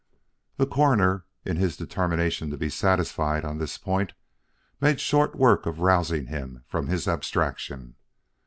The 0.57 0.65
Coroner, 0.65 1.25
in 1.45 1.57
his 1.57 1.77
determination 1.77 2.49
to 2.49 2.57
be 2.57 2.69
satisfied 2.69 3.45
on 3.45 3.59
this 3.59 3.77
point, 3.77 4.13
made 4.81 4.99
short 4.99 5.35
work 5.35 5.67
of 5.67 5.79
rousing 5.79 6.25
him 6.25 6.63
from 6.65 6.87
his 6.87 7.07
abstraction. 7.07 7.93